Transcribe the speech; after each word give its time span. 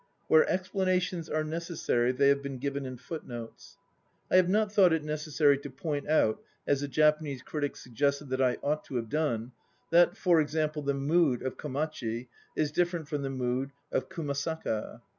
Where 0.27 0.49
explanations 0.49 1.29
are 1.29 1.43
necessary 1.43 2.11
they 2.11 2.29
have 2.29 2.41
been 2.41 2.57
given 2.57 2.87
in 2.87 2.97
footnotes. 2.97 3.77
I 4.31 4.37
have 4.37 4.49
not 4.49 4.71
thought 4.71 4.93
it 4.93 5.03
necessary 5.03 5.59
to 5.59 5.69
point 5.69 6.07
out 6.09 6.41
(as 6.65 6.81
a 6.81 6.87
Japanese 6.87 7.43
critic 7.43 7.75
suggested 7.75 8.29
that 8.29 8.41
I 8.41 8.57
ought 8.63 8.83
to 8.85 8.95
have 8.95 9.09
done) 9.09 9.51
that, 9.91 10.17
for 10.17 10.41
example, 10.41 10.81
the 10.81 10.95
"mood" 10.95 11.43
of 11.43 11.55
Komachi 11.55 12.29
is 12.55 12.71
different 12.71 13.09
from 13.09 13.21
the 13.21 13.29
"mood" 13.29 13.73
of 13.91 14.09
Kumasaka. 14.09 15.01